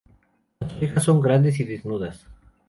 Las 0.59 0.73
orejas 0.77 1.03
son 1.03 1.21
grandes 1.21 1.59
y 1.59 1.63
desnudas. 1.63 2.25